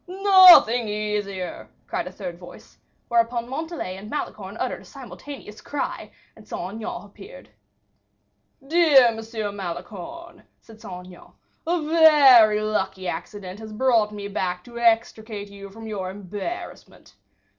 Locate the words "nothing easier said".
0.07-2.07